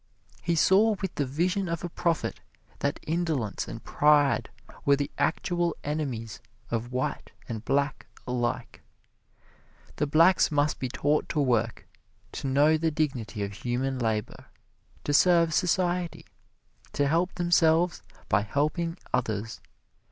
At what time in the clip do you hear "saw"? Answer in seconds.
0.55-0.95